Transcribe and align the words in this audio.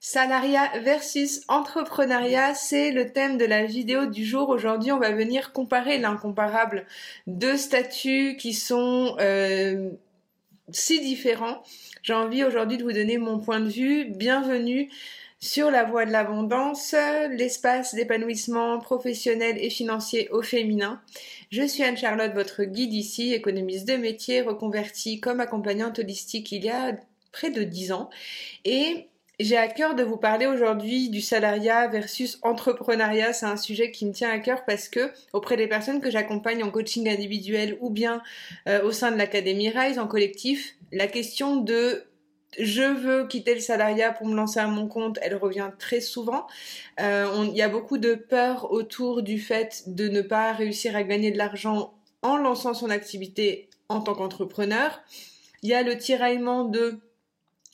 Salariat 0.00 0.70
versus 0.80 1.40
entrepreneuriat, 1.48 2.54
c'est 2.54 2.92
le 2.92 3.12
thème 3.12 3.36
de 3.36 3.44
la 3.44 3.64
vidéo 3.64 4.06
du 4.06 4.24
jour. 4.24 4.48
Aujourd'hui, 4.48 4.92
on 4.92 5.00
va 5.00 5.10
venir 5.10 5.52
comparer 5.52 5.98
l'incomparable. 5.98 6.86
Deux 7.26 7.56
statuts 7.56 8.36
qui 8.38 8.54
sont 8.54 9.16
euh, 9.18 9.90
si 10.70 11.00
différents. 11.00 11.62
J'ai 12.02 12.14
envie 12.14 12.44
aujourd'hui 12.44 12.76
de 12.76 12.84
vous 12.84 12.92
donner 12.92 13.18
mon 13.18 13.40
point 13.40 13.58
de 13.58 13.68
vue. 13.68 14.04
Bienvenue 14.04 14.88
sur 15.40 15.68
la 15.68 15.82
voie 15.82 16.04
de 16.06 16.12
l'abondance, 16.12 16.94
l'espace 17.30 17.94
d'épanouissement 17.96 18.78
professionnel 18.78 19.56
et 19.58 19.70
financier 19.70 20.28
au 20.30 20.42
féminin. 20.42 21.00
Je 21.50 21.66
suis 21.66 21.82
Anne-Charlotte, 21.82 22.34
votre 22.34 22.62
guide 22.62 22.92
ici, 22.92 23.34
économiste 23.34 23.88
de 23.88 23.96
métier, 23.96 24.42
reconvertie 24.42 25.18
comme 25.18 25.40
accompagnante 25.40 25.98
holistique 25.98 26.52
il 26.52 26.64
y 26.64 26.70
a 26.70 26.92
près 27.32 27.50
de 27.50 27.64
10 27.64 27.92
ans. 27.92 28.10
Et 28.64 29.08
j'ai 29.40 29.56
à 29.56 29.68
cœur 29.68 29.94
de 29.94 30.02
vous 30.02 30.16
parler 30.16 30.46
aujourd'hui 30.46 31.10
du 31.10 31.20
salariat 31.20 31.86
versus 31.86 32.38
entrepreneuriat. 32.42 33.32
C'est 33.32 33.46
un 33.46 33.56
sujet 33.56 33.92
qui 33.92 34.04
me 34.04 34.12
tient 34.12 34.30
à 34.30 34.38
cœur 34.38 34.64
parce 34.64 34.88
que 34.88 35.12
auprès 35.32 35.56
des 35.56 35.68
personnes 35.68 36.00
que 36.00 36.10
j'accompagne 36.10 36.64
en 36.64 36.70
coaching 36.70 37.08
individuel 37.08 37.78
ou 37.80 37.90
bien 37.90 38.20
euh, 38.68 38.82
au 38.82 38.90
sein 38.90 39.12
de 39.12 39.16
l'Académie 39.16 39.70
Rise 39.70 39.98
en 39.98 40.08
collectif, 40.08 40.74
la 40.92 41.06
question 41.06 41.56
de 41.56 42.04
je 42.58 42.82
veux 42.82 43.26
quitter 43.26 43.54
le 43.54 43.60
salariat 43.60 44.10
pour 44.10 44.26
me 44.26 44.34
lancer 44.34 44.58
à 44.58 44.66
mon 44.66 44.88
compte, 44.88 45.18
elle 45.22 45.36
revient 45.36 45.70
très 45.78 46.00
souvent. 46.00 46.46
Euh, 47.00 47.46
il 47.46 47.56
y 47.56 47.62
a 47.62 47.68
beaucoup 47.68 47.98
de 47.98 48.14
peur 48.14 48.72
autour 48.72 49.22
du 49.22 49.38
fait 49.38 49.84
de 49.86 50.08
ne 50.08 50.22
pas 50.22 50.52
réussir 50.52 50.96
à 50.96 51.02
gagner 51.02 51.30
de 51.30 51.38
l'argent 51.38 51.94
en 52.22 52.38
lançant 52.38 52.74
son 52.74 52.90
activité 52.90 53.68
en 53.88 54.00
tant 54.00 54.14
qu'entrepreneur. 54.14 55.00
Il 55.62 55.68
y 55.68 55.74
a 55.74 55.82
le 55.82 55.96
tiraillement 55.96 56.64
de 56.64 56.98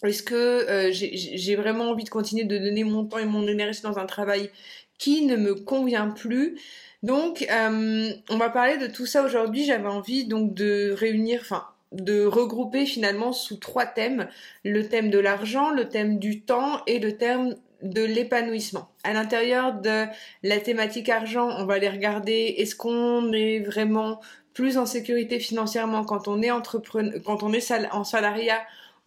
est-ce 0.03 0.23
que 0.23 0.35
euh, 0.35 0.91
j'ai 0.93 1.57
vraiment 1.57 1.91
envie 1.91 2.05
de 2.05 2.11
continuer 2.11 2.45
de 2.45 2.59
donner 2.59 2.85
mon 2.85 3.05
temps 3.05 3.19
et 3.19 3.27
mon 3.27 3.47
énergie 3.47 3.83
dans 3.83 3.99
un 3.99 4.07
travail 4.07 4.51
qui 4.99 5.25
ne 5.25 5.37
me 5.37 5.55
convient 5.55 6.09
plus? 6.09 6.59
Donc, 7.03 7.47
euh, 7.51 8.11
on 8.31 8.37
va 8.37 8.51
parler 8.51 8.79
de 8.79 8.87
tout 8.87 9.07
ça 9.07 9.23
aujourd'hui. 9.25 9.65
J'avais 9.65 9.89
envie 9.89 10.27
donc 10.27 10.55
de 10.55 10.93
réunir, 10.93 11.41
enfin, 11.43 11.65
de 11.93 12.25
regrouper 12.25 12.87
finalement 12.87 13.33
sous 13.33 13.57
trois 13.57 13.87
thèmes 13.87 14.29
le 14.65 14.89
thème 14.89 15.11
de 15.11 15.19
l'argent, 15.19 15.71
le 15.71 15.89
thème 15.89 16.19
du 16.19 16.41
temps 16.41 16.81
et 16.87 16.99
le 16.99 17.17
thème 17.17 17.57
de 17.83 18.03
l'épanouissement. 18.03 18.89
À 19.05 19.13
l'intérieur 19.13 19.75
de 19.75 20.07
la 20.43 20.59
thématique 20.59 21.09
argent, 21.09 21.51
on 21.59 21.67
va 21.67 21.75
aller 21.75 21.91
regarder 21.91 22.55
est-ce 22.59 22.75
qu'on 22.75 23.33
est 23.33 23.61
vraiment 23.61 24.21
plus 24.55 24.79
en 24.79 24.87
sécurité 24.87 25.39
financièrement 25.39 26.05
quand 26.05 26.29
on 26.29 26.41
est 26.41 26.51
entrepreneur, 26.51 27.21
quand 27.25 27.43
on 27.43 27.53
est 27.53 27.73
en 27.93 28.05
salariat 28.05 28.63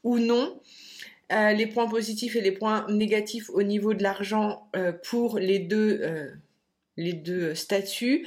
ou 0.08 0.20
non. 0.20 0.60
Euh, 1.34 1.52
les 1.52 1.68
points 1.68 1.88
positifs 1.88 2.38
et 2.38 2.42
les 2.42 2.54
points 2.54 2.86
négatifs 2.90 3.50
au 3.50 3.62
niveau 3.62 3.94
de 3.94 4.02
l'argent 4.02 4.70
euh, 4.78 4.94
pour 4.94 5.40
les 5.40 5.60
deux, 5.60 6.00
euh, 6.02 6.30
deux 6.98 7.54
statuts. 7.54 8.26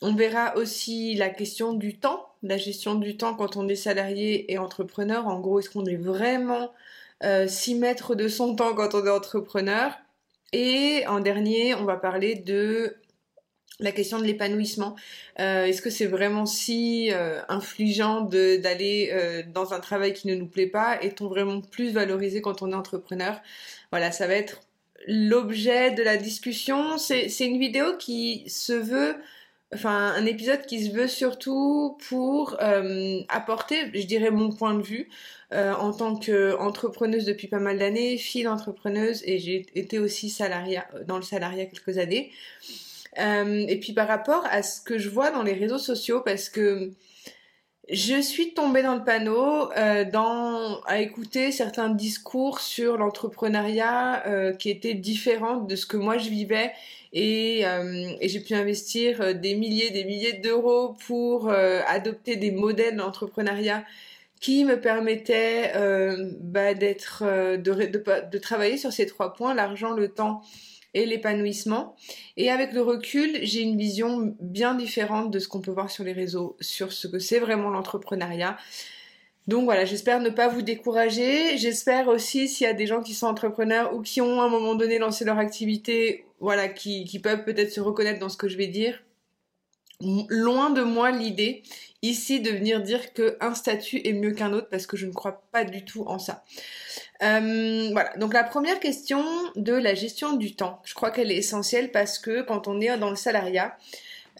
On 0.00 0.14
verra 0.14 0.56
aussi 0.56 1.14
la 1.14 1.28
question 1.28 1.74
du 1.74 1.98
temps, 1.98 2.26
la 2.42 2.56
gestion 2.56 2.94
du 2.94 3.18
temps 3.18 3.34
quand 3.34 3.58
on 3.58 3.68
est 3.68 3.76
salarié 3.76 4.50
et 4.50 4.56
entrepreneur. 4.56 5.26
En 5.26 5.38
gros, 5.38 5.58
est-ce 5.60 5.68
qu'on 5.68 5.84
est 5.84 5.96
vraiment 5.96 6.72
6 7.22 7.74
mètres 7.74 8.14
de 8.14 8.28
son 8.28 8.56
temps 8.56 8.74
quand 8.74 8.94
on 8.94 9.04
est 9.04 9.10
entrepreneur? 9.10 9.92
Et 10.54 11.04
en 11.06 11.20
dernier, 11.20 11.74
on 11.74 11.84
va 11.84 11.96
parler 11.96 12.34
de 12.34 12.96
la 13.80 13.92
question 13.92 14.18
de 14.18 14.24
l'épanouissement. 14.24 14.96
Euh, 15.38 15.64
est-ce 15.64 15.82
que 15.82 15.90
c'est 15.90 16.06
vraiment 16.06 16.46
si 16.46 17.10
euh, 17.12 17.40
infligeant 17.48 18.22
d'aller 18.22 19.10
euh, 19.12 19.42
dans 19.52 19.72
un 19.72 19.80
travail 19.80 20.12
qui 20.12 20.28
ne 20.28 20.34
nous 20.34 20.46
plaît 20.46 20.66
pas? 20.66 21.00
Est-on 21.02 21.28
vraiment 21.28 21.60
plus 21.60 21.92
valorisé 21.92 22.40
quand 22.40 22.62
on 22.62 22.70
est 22.72 22.74
entrepreneur? 22.74 23.40
Voilà, 23.90 24.12
ça 24.12 24.26
va 24.26 24.34
être 24.34 24.60
l'objet 25.06 25.90
de 25.92 26.02
la 26.02 26.16
discussion. 26.16 26.98
C'est 26.98 27.28
une 27.40 27.58
vidéo 27.58 27.96
qui 27.98 28.44
se 28.48 28.74
veut, 28.74 29.16
enfin 29.74 30.12
un 30.14 30.26
épisode 30.26 30.66
qui 30.66 30.84
se 30.84 30.92
veut 30.92 31.08
surtout 31.08 31.96
pour 32.08 32.58
apporter, 33.28 33.90
je 33.94 34.06
dirais, 34.06 34.30
mon 34.30 34.50
point 34.50 34.74
de 34.74 34.82
vue. 34.82 35.08
en 35.52 35.92
tant 35.92 36.16
qu'entrepreneuse 36.16 37.24
depuis 37.24 37.48
pas 37.48 37.58
mal 37.58 37.78
d'années, 37.78 38.18
fille 38.18 38.44
d'entrepreneuse 38.44 39.22
et 39.24 39.38
j'ai 39.38 39.66
été 39.74 39.98
aussi 39.98 40.28
salariat, 40.28 40.86
dans 41.06 41.16
le 41.16 41.22
salariat 41.22 41.64
quelques 41.64 41.96
années. 41.96 42.30
Euh, 43.18 43.64
et 43.68 43.78
puis 43.78 43.92
par 43.92 44.08
rapport 44.08 44.44
à 44.50 44.62
ce 44.62 44.80
que 44.80 44.98
je 44.98 45.08
vois 45.08 45.30
dans 45.30 45.42
les 45.42 45.52
réseaux 45.52 45.78
sociaux, 45.78 46.20
parce 46.20 46.48
que 46.48 46.92
je 47.88 48.20
suis 48.20 48.54
tombée 48.54 48.82
dans 48.82 48.94
le 48.94 49.02
panneau 49.02 49.72
euh, 49.72 50.04
dans, 50.04 50.80
à 50.82 51.00
écouter 51.00 51.50
certains 51.50 51.88
discours 51.88 52.60
sur 52.60 52.96
l'entrepreneuriat 52.96 54.26
euh, 54.28 54.52
qui 54.52 54.70
étaient 54.70 54.94
différents 54.94 55.56
de 55.56 55.74
ce 55.74 55.86
que 55.86 55.96
moi 55.96 56.18
je 56.18 56.28
vivais. 56.30 56.72
Et, 57.12 57.64
j'ai 58.22 58.40
pu 58.40 58.54
investir 58.54 59.34
des 59.34 59.56
milliers, 59.56 59.90
des 59.90 60.04
milliers 60.04 60.34
d'euros 60.34 60.96
pour 61.06 61.50
adopter 61.50 62.36
des 62.36 62.52
modèles 62.52 62.94
d'entrepreneuriat 62.94 63.84
qui 64.40 64.64
me 64.64 64.80
permettaient 64.80 65.72
bah, 66.38 66.74
d'être, 66.74 67.24
de 67.56 68.38
travailler 68.38 68.76
sur 68.76 68.92
ces 68.92 69.06
trois 69.06 69.32
points, 69.34 69.54
l'argent, 69.54 69.90
le 69.90 70.08
temps 70.08 70.42
et 70.94 71.06
l'épanouissement. 71.06 71.96
Et 72.36 72.50
avec 72.50 72.72
le 72.72 72.82
recul, 72.82 73.38
j'ai 73.42 73.60
une 73.60 73.76
vision 73.76 74.34
bien 74.40 74.74
différente 74.74 75.30
de 75.30 75.38
ce 75.38 75.48
qu'on 75.48 75.60
peut 75.60 75.70
voir 75.70 75.90
sur 75.90 76.04
les 76.04 76.12
réseaux, 76.12 76.56
sur 76.60 76.92
ce 76.92 77.06
que 77.06 77.18
c'est 77.18 77.38
vraiment 77.38 77.70
l'entrepreneuriat. 77.70 78.56
Donc 79.46 79.64
voilà, 79.64 79.84
j'espère 79.84 80.20
ne 80.20 80.30
pas 80.30 80.48
vous 80.48 80.62
décourager. 80.62 81.56
J'espère 81.56 82.08
aussi 82.08 82.48
s'il 82.48 82.66
y 82.66 82.70
a 82.70 82.74
des 82.74 82.86
gens 82.86 83.02
qui 83.02 83.14
sont 83.14 83.26
entrepreneurs 83.26 83.94
ou 83.94 84.02
qui 84.02 84.20
ont 84.20 84.40
à 84.40 84.44
un 84.44 84.48
moment 84.48 84.74
donné 84.74 84.98
lancé 84.98 85.24
leur 85.24 85.38
activité, 85.38 86.24
voilà, 86.38 86.68
qui, 86.68 87.04
qui 87.04 87.18
peuvent 87.18 87.44
peut-être 87.44 87.72
se 87.72 87.80
reconnaître 87.80 88.20
dans 88.20 88.28
ce 88.28 88.36
que 88.36 88.48
je 88.48 88.56
vais 88.56 88.68
dire. 88.68 89.02
Loin 90.00 90.70
de 90.70 90.82
moi 90.82 91.10
l'idée 91.10 91.62
ici 92.02 92.40
de 92.40 92.50
venir 92.50 92.82
dire 92.82 93.12
qu'un 93.12 93.54
statut 93.54 94.00
est 94.04 94.12
mieux 94.12 94.32
qu'un 94.32 94.52
autre 94.52 94.68
parce 94.70 94.86
que 94.86 94.96
je 94.96 95.06
ne 95.06 95.12
crois 95.12 95.42
pas 95.52 95.64
du 95.64 95.84
tout 95.84 96.04
en 96.06 96.18
ça. 96.18 96.44
Euh, 97.22 97.90
voilà, 97.92 98.16
donc 98.16 98.32
la 98.32 98.44
première 98.44 98.80
question 98.80 99.22
de 99.56 99.74
la 99.74 99.94
gestion 99.94 100.34
du 100.34 100.56
temps, 100.56 100.80
je 100.84 100.94
crois 100.94 101.10
qu'elle 101.10 101.30
est 101.30 101.36
essentielle 101.36 101.90
parce 101.90 102.18
que 102.18 102.42
quand 102.42 102.68
on 102.68 102.80
est 102.80 102.96
dans 102.96 103.10
le 103.10 103.16
salariat, 103.16 103.76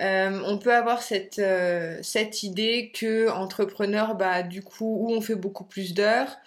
euh, 0.00 0.40
on 0.46 0.56
peut 0.56 0.74
avoir 0.74 1.02
cette, 1.02 1.38
euh, 1.38 1.98
cette 2.02 2.42
idée 2.42 2.90
que 2.94 3.28
entrepreneur, 3.28 4.14
bah 4.14 4.42
du 4.42 4.62
coup, 4.62 4.96
où 5.00 5.12
on 5.12 5.20
fait 5.20 5.34
beaucoup 5.34 5.64
plus 5.64 5.92
d'heures, 5.92 6.38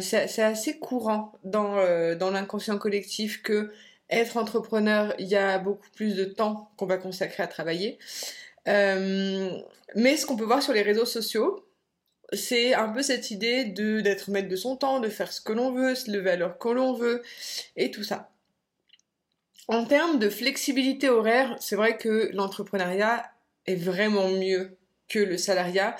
c'est 0.00 0.38
assez 0.38 0.78
courant 0.78 1.32
dans, 1.44 1.74
dans 2.16 2.30
l'inconscient 2.30 2.78
collectif 2.78 3.42
que 3.42 3.70
être 4.08 4.38
entrepreneur, 4.38 5.12
il 5.18 5.26
y 5.26 5.36
a 5.36 5.58
beaucoup 5.58 5.88
plus 5.94 6.14
de 6.14 6.24
temps 6.24 6.70
qu'on 6.76 6.86
va 6.86 6.96
consacrer 6.96 7.42
à 7.42 7.46
travailler. 7.46 7.98
Mais 8.66 10.16
ce 10.16 10.26
qu'on 10.26 10.36
peut 10.36 10.44
voir 10.44 10.62
sur 10.62 10.72
les 10.72 10.82
réseaux 10.82 11.06
sociaux, 11.06 11.64
c'est 12.32 12.74
un 12.74 12.88
peu 12.88 13.02
cette 13.02 13.30
idée 13.30 13.64
de 13.64 14.00
d'être 14.00 14.30
maître 14.30 14.48
de 14.48 14.56
son 14.56 14.76
temps, 14.76 15.00
de 15.00 15.08
faire 15.08 15.32
ce 15.32 15.40
que 15.40 15.52
l'on 15.52 15.72
veut, 15.72 15.94
se 15.94 16.10
lever 16.10 16.30
à 16.30 16.36
l'heure 16.36 16.58
que 16.58 16.68
l'on 16.68 16.94
veut, 16.94 17.22
et 17.76 17.90
tout 17.90 18.04
ça. 18.04 18.30
En 19.68 19.84
termes 19.84 20.18
de 20.18 20.28
flexibilité 20.28 21.08
horaire, 21.08 21.56
c'est 21.60 21.76
vrai 21.76 21.96
que 21.96 22.30
l'entrepreneuriat 22.34 23.24
est 23.66 23.76
vraiment 23.76 24.28
mieux 24.28 24.76
que 25.08 25.18
le 25.18 25.38
salariat, 25.38 25.96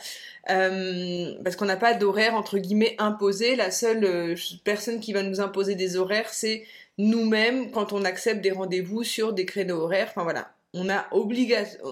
euh, 0.51 1.35
parce 1.43 1.57
qu'on 1.57 1.65
n'a 1.65 1.77
pas 1.77 1.95
d'horaire 1.95 2.35
entre 2.35 2.59
guillemets 2.59 2.95
imposé. 2.99 3.57
La 3.57 3.71
seule 3.71 4.05
euh, 4.05 4.35
personne 4.65 5.01
qui 5.01 5.13
va 5.13 5.23
nous 5.23 5.41
imposer 5.41 5.75
des 5.75 5.97
horaires, 5.97 6.33
c'est 6.33 6.65
nous-mêmes 6.99 7.71
quand 7.71 7.93
on 7.93 8.05
accepte 8.05 8.41
des 8.41 8.51
rendez-vous 8.51 9.03
sur 9.03 9.33
des 9.33 9.47
créneaux 9.47 9.81
horaires. 9.81 10.09
Enfin 10.11 10.25
voilà, 10.25 10.55
on 10.75 10.89
a 10.91 11.07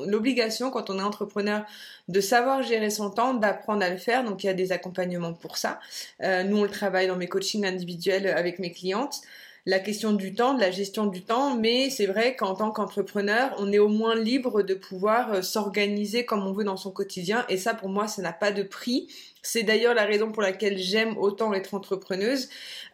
l'obligation 0.06 0.70
quand 0.70 0.90
on 0.90 0.98
est 0.98 1.02
entrepreneur 1.02 1.64
de 2.08 2.20
savoir 2.20 2.62
gérer 2.62 2.90
son 2.90 3.10
temps, 3.10 3.34
d'apprendre 3.34 3.84
à 3.84 3.88
le 3.88 3.96
faire. 3.96 4.24
Donc 4.24 4.44
il 4.44 4.48
y 4.48 4.50
a 4.50 4.54
des 4.54 4.72
accompagnements 4.72 5.32
pour 5.32 5.56
ça. 5.56 5.80
Euh, 6.22 6.42
nous 6.42 6.58
on 6.58 6.64
le 6.64 6.70
travaille 6.70 7.06
dans 7.06 7.16
mes 7.16 7.28
coachings 7.28 7.64
individuels 7.64 8.26
avec 8.26 8.58
mes 8.58 8.72
clientes. 8.72 9.22
La 9.64 9.78
question 9.78 10.12
du 10.12 10.34
temps, 10.34 10.54
de 10.54 10.60
la 10.60 10.72
gestion 10.72 11.06
du 11.06 11.22
temps, 11.22 11.56
mais 11.56 11.88
c'est 11.88 12.06
vrai 12.06 12.34
qu'en 12.34 12.56
tant 12.56 12.72
qu'entrepreneur, 12.72 13.54
on 13.58 13.70
est 13.70 13.78
au 13.78 13.86
moins 13.86 14.16
libre 14.16 14.62
de 14.62 14.74
pouvoir 14.74 15.34
euh, 15.34 15.42
s'organiser 15.42 16.24
comme 16.24 16.44
on 16.44 16.52
veut 16.52 16.64
dans 16.64 16.76
son 16.76 16.90
quotidien. 16.90 17.46
Et 17.48 17.56
ça, 17.56 17.72
pour 17.72 17.88
moi, 17.88 18.08
ça 18.08 18.22
n'a 18.22 18.32
pas 18.32 18.50
de 18.50 18.64
prix. 18.64 19.06
C'est 19.40 19.62
d'ailleurs 19.62 19.94
la 19.94 20.04
raison 20.04 20.32
pour 20.32 20.42
laquelle 20.42 20.78
j'aime 20.78 21.16
autant 21.16 21.54
être 21.54 21.74
entrepreneuse. 21.74 22.48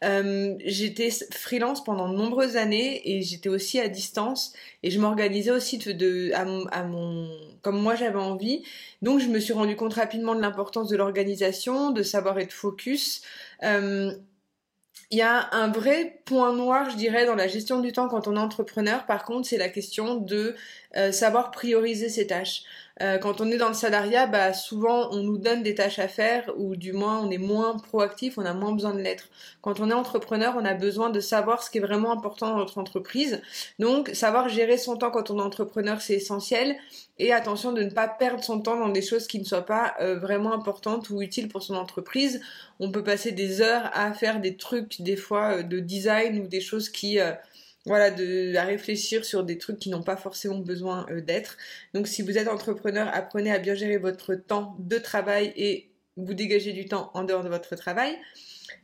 Euh, 0.05 0.57
j'étais 0.65 1.09
freelance 1.33 1.83
pendant 1.83 2.09
de 2.11 2.17
nombreuses 2.17 2.57
années 2.59 3.01
et 3.05 3.23
j'étais 3.23 3.49
aussi 3.49 3.81
à 3.81 3.89
distance 3.89 4.53
et 4.83 4.91
je 4.91 5.01
m'organisais 5.01 5.51
aussi 5.51 5.79
de, 5.79 6.33
à, 6.35 6.85
mon 6.85 7.31
comme 7.63 7.81
moi 7.81 7.95
j'avais 7.97 8.19
envie. 8.19 8.63
Donc 9.03 9.21
je 9.21 9.29
me 9.29 9.41
suis 9.41 9.53
rendu 9.53 9.77
compte 9.77 9.95
rapidement 9.95 10.35
de 10.35 10.41
l'importance 10.41 10.89
de 10.89 10.97
l'organisation, 10.97 11.91
de 11.91 12.03
savoir 12.03 12.39
être 12.39 12.53
focus. 12.53 13.23
Euh, 13.63 14.13
il 15.11 15.19
y 15.19 15.23
a 15.23 15.49
un 15.53 15.69
vrai 15.69 16.21
point 16.27 16.53
noir, 16.53 16.91
je 16.91 16.97
dirais, 16.97 17.25
dans 17.25 17.35
la 17.35 17.49
gestion 17.49 17.81
du 17.81 17.93
temps 17.93 18.09
quand 18.09 18.29
on 18.29 18.37
est 18.37 18.41
entrepreneur, 18.41 19.07
par 19.07 19.25
contre, 19.25 19.49
c'est 19.49 19.57
la 19.57 19.71
question 19.71 20.17
de 20.17 20.55
euh, 20.97 21.13
savoir 21.13 21.51
prioriser 21.51 22.11
ses 22.11 22.27
tâches. 22.27 22.63
Euh, 23.01 23.17
quand 23.19 23.41
on 23.41 23.51
est 23.51 23.57
dans 23.57 23.69
le 23.69 23.75
salariat, 23.75 24.27
bah, 24.27 24.53
souvent 24.53 25.09
on 25.13 25.23
nous 25.23 25.39
donne 25.39 25.63
des 25.63 25.75
tâches 25.75 25.99
à 25.99 26.09
faire 26.09 26.53
ou 26.59 26.77
du 26.77 26.93
moins 26.93 27.21
on 27.21 27.31
est 27.31 27.39
moins 27.39 27.79
proactif, 27.79 28.37
on 28.37 28.45
a 28.45 28.53
moins 28.53 28.73
besoin 28.73 28.93
de 28.93 29.01
l'être. 29.01 29.29
Quand 29.63 29.81
on 29.81 29.89
est 29.89 29.95
entrepreneur, 29.95 30.55
on 30.59 30.65
a 30.65 30.75
besoin 30.75 31.09
de 31.09 31.21
savoir 31.21 31.63
ce 31.63 31.71
qui 31.71 31.79
est 31.79 31.83
vraiment 31.83 32.13
important 32.13 32.49
dans 32.49 32.57
notre 32.57 32.79
entreprise. 32.79 33.41
Donc 33.79 34.11
savoir 34.13 34.49
gérer 34.49 34.77
son 34.77 34.97
temps 34.97 35.11
quand 35.11 35.31
on 35.31 35.39
est 35.39 35.43
entrepreneur, 35.43 36.01
c'est 36.03 36.15
essentiel. 36.15 36.77
Et 37.19 37.33
attention 37.33 37.73
de 37.73 37.83
ne 37.83 37.91
pas 37.91 38.07
perdre 38.07 38.45
son 38.45 38.61
temps 38.61 38.79
dans 38.79 38.91
des 38.91 39.03
choses 39.03 39.27
qui 39.27 39.39
ne 39.39 39.45
soient 39.45 39.67
pas 39.67 39.95
euh, 40.01 40.19
vraiment 40.19 40.53
importantes 40.53 41.11
ou 41.11 41.21
utiles 41.21 41.49
pour 41.49 41.63
son 41.63 41.75
entreprise. 41.75 42.41
On 42.79 42.93
peut 42.93 43.03
passer 43.03 43.33
des 43.33 43.61
heures 43.61 43.91
à 43.93 44.13
faire 44.13 44.41
des 44.41 44.57
trucs 44.57 45.03
des 45.03 45.17
fois 45.17 45.63
de 45.63 45.81
design 45.81 46.41
ou 46.41 46.47
des 46.47 46.61
choses 46.61 46.89
qui 46.89 47.19
voilà, 47.89 48.11
de, 48.11 48.55
à 48.57 48.65
réfléchir 48.65 49.25
sur 49.25 49.43
des 49.45 49.59
trucs 49.59 49.79
qui 49.79 49.91
n'ont 49.91 50.03
pas 50.03 50.17
forcément 50.17 50.59
besoin 50.59 51.07
euh, 51.11 51.21
d'être. 51.21 51.57
Donc 51.95 52.07
si 52.07 52.23
vous 52.23 52.39
êtes 52.39 52.49
entrepreneur, 52.49 53.09
apprenez 53.13 53.53
à 53.53 53.59
bien 53.59 53.75
gérer 53.75 53.97
votre 53.97 54.35
temps 54.35 54.77
de 54.79 54.99
travail 54.99 55.53
et 55.57 55.91
vous 56.17 56.35
dégagez 56.35 56.73
du 56.73 56.87
temps 56.87 57.11
en 57.15 57.25
dehors 57.25 57.43
de 57.43 57.49
votre 57.49 57.75
travail. 57.77 58.17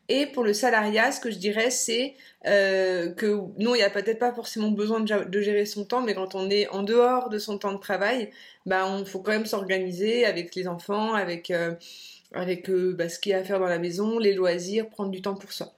Et 0.08 0.26
pour 0.26 0.44
le 0.44 0.52
salariat, 0.52 1.12
ce 1.12 1.20
que 1.20 1.30
je 1.30 1.38
dirais, 1.38 1.70
c'est 1.70 2.14
euh, 2.46 3.12
que 3.12 3.26
non, 3.58 3.74
il 3.74 3.78
n'y 3.78 3.82
a 3.82 3.90
peut-être 3.90 4.18
pas 4.18 4.32
forcément 4.32 4.70
besoin 4.70 5.00
de, 5.00 5.40
gérer 5.40 5.66
son 5.66 5.84
temps, 5.84 6.02
mais 6.02 6.14
quand 6.14 6.34
on 6.34 6.50
est 6.50 6.68
en 6.68 6.82
dehors 6.82 7.28
de 7.28 7.38
son 7.38 7.58
temps 7.58 7.72
de 7.72 7.78
travail, 7.78 8.30
bah, 8.66 8.86
on 8.86 9.04
faut 9.04 9.20
quand 9.20 9.32
même 9.32 9.46
s'organiser 9.46 10.26
avec 10.26 10.54
les 10.54 10.68
enfants, 10.68 11.14
avec, 11.14 11.50
euh, 11.50 11.74
avec 12.32 12.70
bah, 12.70 13.08
ce 13.08 13.18
qu'il 13.18 13.32
y 13.32 13.34
a 13.34 13.38
à 13.38 13.44
faire 13.44 13.60
dans 13.60 13.66
la 13.66 13.78
maison, 13.78 14.18
les 14.18 14.34
loisirs, 14.34 14.88
prendre 14.88 15.10
du 15.10 15.22
temps 15.22 15.34
pour 15.34 15.52
ça 15.52 15.72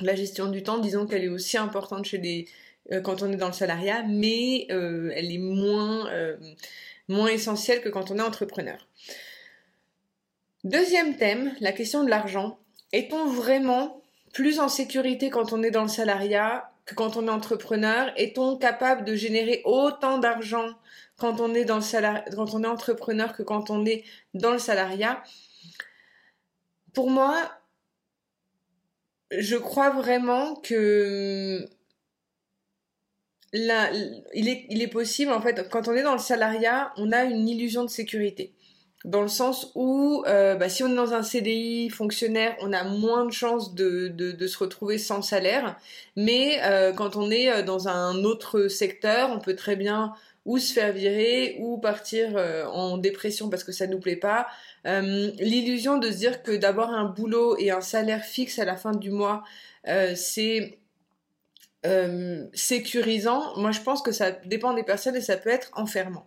la 0.00 0.14
gestion 0.14 0.46
du 0.46 0.62
temps, 0.62 0.78
disons 0.78 1.06
qu'elle 1.06 1.24
est 1.24 1.28
aussi 1.28 1.56
importante 1.56 2.04
chez 2.04 2.46
euh, 2.92 3.00
quand 3.00 3.22
on 3.22 3.32
est 3.32 3.36
dans 3.36 3.46
le 3.46 3.52
salariat, 3.52 4.02
mais 4.04 4.66
euh, 4.70 5.10
elle 5.14 5.32
est 5.32 5.38
moins, 5.38 6.08
euh, 6.10 6.36
moins 7.08 7.28
essentielle 7.28 7.80
que 7.80 7.88
quand 7.88 8.10
on 8.10 8.18
est 8.18 8.22
entrepreneur. 8.22 8.86
Deuxième 10.64 11.16
thème, 11.16 11.54
la 11.60 11.72
question 11.72 12.04
de 12.04 12.10
l'argent. 12.10 12.58
Est-on 12.92 13.26
vraiment 13.26 14.02
plus 14.32 14.60
en 14.60 14.68
sécurité 14.68 15.30
quand 15.30 15.52
on 15.52 15.62
est 15.62 15.70
dans 15.70 15.82
le 15.82 15.88
salariat 15.88 16.70
que 16.84 16.94
quand 16.94 17.16
on 17.16 17.26
est 17.26 17.30
entrepreneur? 17.30 18.12
Est-on 18.16 18.56
capable 18.56 19.04
de 19.04 19.14
générer 19.14 19.62
autant 19.64 20.18
d'argent 20.18 20.68
quand 21.16 21.40
on 21.40 21.54
est 21.54 21.64
dans 21.64 21.78
le 21.78 22.34
quand 22.34 22.54
on 22.54 22.62
est 22.62 22.66
entrepreneur 22.66 23.32
que 23.32 23.42
quand 23.42 23.70
on 23.70 23.84
est 23.84 24.04
dans 24.34 24.52
le 24.52 24.58
salariat? 24.58 25.22
Pour 26.94 27.10
moi, 27.10 27.50
je 29.30 29.56
crois 29.56 29.90
vraiment 29.90 30.54
que 30.56 31.68
il 33.52 34.48
est, 34.48 34.66
il 34.68 34.82
est 34.82 34.88
possible, 34.88 35.32
en 35.32 35.40
fait, 35.40 35.68
quand 35.70 35.88
on 35.88 35.94
est 35.94 36.02
dans 36.02 36.12
le 36.12 36.18
salariat, 36.18 36.92
on 36.96 37.12
a 37.12 37.24
une 37.24 37.48
illusion 37.48 37.84
de 37.84 37.90
sécurité. 37.90 38.55
Dans 39.04 39.22
le 39.22 39.28
sens 39.28 39.70
où, 39.74 40.24
euh, 40.26 40.54
bah, 40.56 40.68
si 40.68 40.82
on 40.82 40.90
est 40.90 40.96
dans 40.96 41.12
un 41.12 41.22
CDI 41.22 41.90
fonctionnaire, 41.90 42.56
on 42.60 42.72
a 42.72 42.82
moins 42.82 43.26
de 43.26 43.30
chances 43.30 43.74
de, 43.74 44.46
se 44.46 44.58
retrouver 44.58 44.98
sans 44.98 45.22
salaire. 45.22 45.76
Mais 46.16 46.58
euh, 46.64 46.92
quand 46.92 47.14
on 47.14 47.30
est 47.30 47.50
euh, 47.50 47.62
dans 47.62 47.88
un 47.88 48.24
autre 48.24 48.68
secteur, 48.68 49.30
on 49.30 49.38
peut 49.38 49.54
très 49.54 49.76
bien 49.76 50.14
ou 50.44 50.58
se 50.58 50.72
faire 50.72 50.92
virer 50.92 51.56
ou 51.60 51.76
partir 51.78 52.36
en 52.72 52.98
dépression 52.98 53.50
parce 53.50 53.64
que 53.64 53.72
ça 53.72 53.88
nous 53.88 53.98
plaît 53.98 54.14
pas, 54.14 54.46
l'illusion 54.84 55.98
de 55.98 56.08
se 56.08 56.18
dire 56.18 56.44
que 56.44 56.52
d'avoir 56.52 56.90
un 56.90 57.04
boulot 57.04 57.56
et 57.58 57.72
un 57.72 57.80
salaire 57.80 58.24
fixe 58.24 58.60
à 58.60 58.64
la 58.64 58.76
fin 58.76 58.92
du 58.92 59.10
mois, 59.10 59.42
c'est 60.14 60.78
euh, 61.86 62.44
sécurisant, 62.52 63.56
moi 63.56 63.70
je 63.70 63.80
pense 63.80 64.02
que 64.02 64.12
ça 64.12 64.30
dépend 64.30 64.74
des 64.74 64.82
personnes 64.82 65.16
et 65.16 65.20
ça 65.20 65.36
peut 65.36 65.50
être 65.50 65.70
enfermant. 65.74 66.26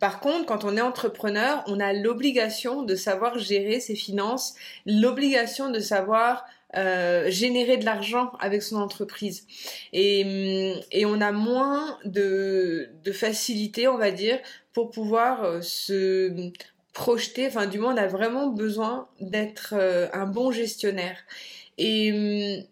Par 0.00 0.20
contre, 0.20 0.46
quand 0.46 0.64
on 0.64 0.76
est 0.76 0.80
entrepreneur, 0.80 1.62
on 1.66 1.80
a 1.80 1.92
l'obligation 1.92 2.82
de 2.82 2.94
savoir 2.94 3.38
gérer 3.38 3.80
ses 3.80 3.94
finances, 3.94 4.54
l'obligation 4.86 5.70
de 5.70 5.80
savoir 5.80 6.44
générer 7.26 7.76
de 7.76 7.84
l'argent 7.84 8.32
avec 8.40 8.62
son 8.62 8.76
entreprise. 8.76 9.46
Et, 9.92 10.72
et 10.90 11.04
on 11.04 11.20
a 11.20 11.30
moins 11.30 11.98
de, 12.06 12.88
facilité, 13.12 13.88
on 13.88 13.98
va 13.98 14.10
dire, 14.10 14.38
pour 14.72 14.90
pouvoir 14.90 15.62
se 15.62 16.50
projeter, 16.92 17.46
enfin 17.46 17.66
du 17.66 17.78
moins 17.78 17.94
on 17.94 17.96
a 17.96 18.06
vraiment 18.06 18.48
besoin 18.48 19.08
d'être 19.20 19.74
euh, 19.76 20.08
un 20.12 20.26
bon 20.26 20.50
gestionnaire. 20.50 21.18
Et 21.78 22.66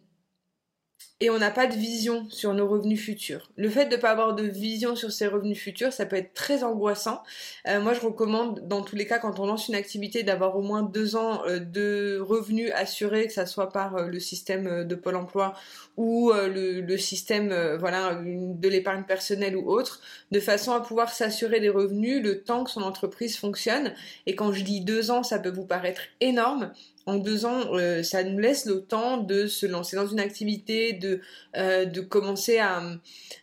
et 1.20 1.28
on 1.28 1.38
n'a 1.38 1.50
pas 1.50 1.66
de 1.66 1.74
vision 1.74 2.26
sur 2.30 2.54
nos 2.54 2.66
revenus 2.66 3.00
futurs. 3.00 3.50
Le 3.56 3.68
fait 3.68 3.86
de 3.86 3.96
ne 3.96 4.00
pas 4.00 4.10
avoir 4.10 4.34
de 4.34 4.44
vision 4.44 4.96
sur 4.96 5.12
ses 5.12 5.26
revenus 5.26 5.58
futurs, 5.58 5.92
ça 5.92 6.06
peut 6.06 6.16
être 6.16 6.32
très 6.32 6.64
angoissant. 6.64 7.22
Euh, 7.68 7.80
moi, 7.80 7.92
je 7.92 8.00
recommande, 8.00 8.66
dans 8.66 8.80
tous 8.80 8.96
les 8.96 9.06
cas, 9.06 9.18
quand 9.18 9.38
on 9.38 9.46
lance 9.46 9.68
une 9.68 9.74
activité, 9.74 10.22
d'avoir 10.22 10.56
au 10.56 10.62
moins 10.62 10.82
deux 10.82 11.16
ans 11.16 11.42
euh, 11.46 11.58
de 11.58 12.18
revenus 12.20 12.72
assurés, 12.74 13.26
que 13.26 13.34
ça 13.34 13.44
soit 13.44 13.70
par 13.70 13.96
euh, 13.96 14.06
le 14.06 14.18
système 14.18 14.84
de 14.84 14.94
Pôle 14.94 15.16
Emploi 15.16 15.54
ou 15.96 16.32
le, 16.32 16.80
le, 16.80 16.96
système, 16.96 17.54
voilà, 17.78 18.14
de 18.14 18.68
l'épargne 18.68 19.02
personnelle 19.02 19.54
ou 19.54 19.70
autre, 19.70 20.00
de 20.30 20.40
façon 20.40 20.72
à 20.72 20.80
pouvoir 20.80 21.10
s'assurer 21.12 21.60
des 21.60 21.68
revenus 21.68 22.22
le 22.22 22.42
temps 22.42 22.64
que 22.64 22.70
son 22.70 22.80
entreprise 22.80 23.36
fonctionne. 23.36 23.92
Et 24.24 24.34
quand 24.34 24.52
je 24.52 24.64
dis 24.64 24.80
deux 24.80 25.10
ans, 25.10 25.22
ça 25.22 25.38
peut 25.38 25.50
vous 25.50 25.66
paraître 25.66 26.00
énorme, 26.20 26.72
en 27.06 27.16
deux 27.16 27.46
ans, 27.46 27.74
euh, 27.74 28.02
ça 28.02 28.22
nous 28.22 28.38
laisse 28.38 28.66
le 28.66 28.82
temps 28.82 29.18
de 29.18 29.46
se 29.46 29.66
lancer 29.66 29.96
dans 29.96 30.06
une 30.06 30.20
activité, 30.20 30.92
de, 30.92 31.20
euh, 31.56 31.86
commencer 32.08 32.58
à, 32.58 32.82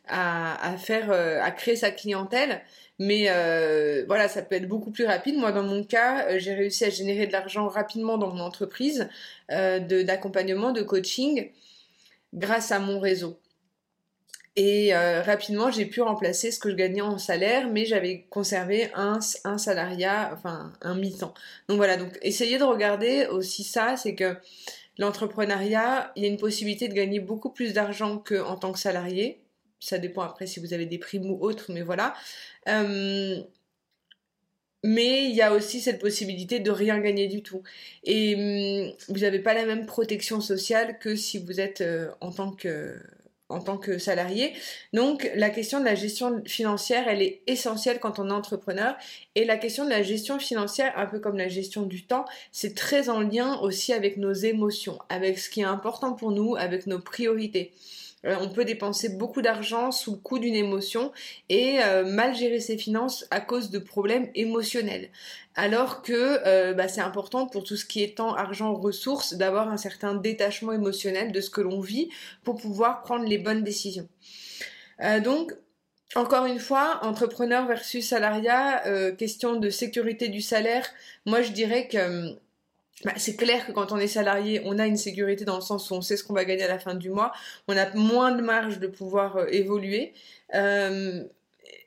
à, 0.07 0.77
faire, 0.77 1.12
euh, 1.12 1.39
à 1.42 1.51
créer 1.51 1.75
sa 1.75 1.92
clientèle. 1.92 2.62
Mais 3.00 3.25
voilà, 4.07 4.27
ça 4.27 4.42
peut 4.42 4.56
être 4.56 4.68
beaucoup 4.68 4.92
plus 4.92 5.06
rapide. 5.06 5.38
Moi, 5.38 5.51
dans 5.51 5.63
mon 5.63 5.83
cas, 5.83 6.38
j'ai 6.39 6.54
réussi 6.54 6.83
à 6.86 6.89
générer 6.89 7.27
de 7.27 7.31
l'argent 7.31 7.68
rapidement 7.68 8.18
dans 8.18 8.33
mon 8.33 8.42
entreprise 8.42 9.07
d'accompagnement, 9.50 10.71
de 10.71 10.81
coaching, 10.81 11.51
grâce 12.33 12.71
à 12.71 12.80
mon 12.80 13.00
réseau. 13.00 13.39
Et 14.57 14.95
euh, 14.95 15.21
rapidement, 15.21 15.69
j'ai 15.69 15.86
pu 15.86 16.01
remplacer 16.01 16.51
ce 16.51 16.59
que 16.59 16.71
je 16.71 16.75
gagnais 16.75 17.01
en 17.01 17.19
salaire, 17.19 17.69
mais 17.69 17.86
j'avais 17.86 18.25
conservé 18.31 18.89
un, 18.95 19.19
un 19.44 19.57
salariat, 19.59 20.31
enfin 20.33 20.74
un 20.81 20.95
mi-temps. 20.95 21.36
Donc 21.69 21.77
voilà, 21.77 21.95
donc 21.95 22.18
essayez 22.24 22.57
de 22.57 22.63
regarder 22.63 23.27
aussi 23.27 23.63
ça, 23.63 23.98
c'est 23.98 24.15
que 24.15 24.36
l'entrepreneuriat, 24.98 26.12
il 26.15 26.24
y 26.24 26.25
a 26.25 26.30
une 26.30 26.38
possibilité 26.38 26.88
de 26.88 26.95
gagner 26.95 27.19
beaucoup 27.19 27.51
plus 27.51 27.74
d'argent 27.74 28.18
qu'en 28.18 28.57
tant 28.57 28.71
que 28.71 28.80
salarié. 28.80 29.44
Ça 29.80 30.00
dépend 30.00 30.24
après 30.24 30.48
si 30.48 30.59
vous 30.59 30.74
avez 30.74 30.88
des 30.88 30.98
primes 30.98 31.30
ou 31.30 31.38
autres, 31.39 31.71
mais 31.71 31.83
voilà. 31.83 32.15
Euh, 32.68 33.39
mais 34.83 35.25
il 35.30 35.36
y 35.36 35.42
a 35.42 35.54
aussi 35.54 35.81
cette 35.81 36.00
possibilité 36.00 36.59
de 36.59 36.71
rien 36.71 37.00
gagner 37.00 37.27
du 37.27 37.44
tout. 37.44 37.62
Et 38.04 38.36
hum, 38.36 38.94
vous 39.09 39.21
n'avez 39.21 39.39
pas 39.39 39.54
la 39.54 39.65
même 39.65 39.86
protection 39.86 40.42
sociale 40.42 40.98
que 41.00 41.15
si 41.15 41.39
vous 41.39 41.59
êtes 41.59 41.81
euh, 41.81 42.09
en 42.21 42.31
tant 42.31 42.51
que 42.51 42.95
en 43.49 43.59
tant 43.59 43.77
que 43.77 43.97
salarié. 43.97 44.53
Donc 44.94 45.30
la 45.35 45.49
question 45.49 45.80
de 45.80 45.85
la 45.85 45.95
gestion 45.95 46.42
financière, 46.45 47.07
elle 47.07 47.21
est 47.21 47.42
essentielle 47.47 47.99
quand 47.99 48.19
on 48.19 48.30
est 48.30 48.33
entrepreneur. 48.33 48.95
Et 49.35 49.45
la 49.45 49.57
question 49.57 49.85
de 49.85 49.89
la 49.89 50.04
gestion 50.04 50.39
financière, 50.39 50.94
un 50.97 51.06
peu 51.06 51.19
comme 51.19 51.37
la 51.37 51.47
gestion 51.47 51.83
du 51.83 52.04
temps, 52.04 52.25
c'est 52.51 52.75
très 52.75 53.09
en 53.09 53.21
lien 53.21 53.59
aussi 53.61 53.94
avec 53.94 54.18
nos 54.18 54.33
émotions, 54.33 54.99
avec 55.09 55.39
ce 55.39 55.49
qui 55.49 55.61
est 55.61 55.66
important 55.66 56.13
pour 56.13 56.31
nous, 56.31 56.56
avec 56.56 56.87
nos 56.87 56.99
priorités. 56.99 57.71
Euh, 58.28 58.36
on 58.42 58.50
peut 58.50 58.66
dépenser 58.66 59.10
beaucoup 59.10 59.42
d'argent 59.42 59.92
sous 59.92 60.12
le 60.12 60.18
coup 60.18 60.40
d'une 60.40 60.56
émotion 60.56 61.12
et 61.50 61.80
euh, 61.81 62.04
mal 62.06 62.36
gérer 62.36 62.60
ses 62.60 62.78
finances 62.78 63.26
à 63.31 63.40
cause 63.40 63.69
de 63.69 63.80
problèmes 63.80 64.30
émotionnels. 64.36 65.10
Alors 65.56 66.02
que 66.02 66.40
euh, 66.46 66.74
bah, 66.74 66.88
c'est 66.88 67.02
important 67.02 67.48
pour 67.48 67.64
tout 67.64 67.78
ce 67.78 67.86
qui 67.86 68.04
est 68.04 68.18
temps, 68.18 68.36
argent, 68.36 68.74
ressources, 68.74 69.34
d'avoir 69.34 69.69
un 69.69 69.78
certain 69.78 70.14
détachement 70.14 70.74
émotionnel 70.74 71.31
de 71.31 71.42
ce 71.42 71.50
que 71.50 71.62
l'on 71.62 71.80
vit 71.80 72.10
pour 72.44 72.57
pouvoir 72.57 73.02
prendre 73.02 73.26
les 73.26 73.38
bonnes 73.38 73.64
décisions. 73.64 74.07
donc, 75.24 75.54
encore 76.16 76.46
une 76.46 76.60
fois, 76.60 77.00
entrepreneur 77.04 77.68
versus 77.68 78.07
salariat, 78.07 78.84
question 79.18 79.57
de 79.57 79.69
sécurité 79.69 80.30
du 80.30 80.42
salaire, 80.42 80.88
moi 81.26 81.42
je 81.42 81.52
dirais 81.52 81.88
que 81.88 82.38
bah, 83.06 83.13
c'est 83.18 83.35
clair 83.35 83.66
que 83.68 83.71
quand 83.71 83.92
on 83.92 83.97
est 83.97 84.07
salarié, 84.07 84.61
on 84.66 84.80
a 84.80 84.87
une 84.87 84.97
sécurité 84.97 85.45
dans 85.45 85.56
le 85.56 85.61
sens 85.61 85.92
où 85.92 85.94
on 85.94 86.01
sait 86.01 86.18
ce 86.18 86.23
qu'on 86.23 86.33
va 86.33 86.45
gagner 86.45 86.63
à 86.63 86.68
la 86.68 86.80
fin 86.80 86.95
du 86.95 87.09
mois, 87.11 87.31
on 87.68 87.77
a 87.77 87.89
moins 87.94 88.31
de 88.31 88.42
marge 88.42 88.80
de 88.80 88.87
pouvoir 88.87 89.37
euh, 89.37 89.45
évoluer. 89.51 90.13
Euh, 90.56 91.23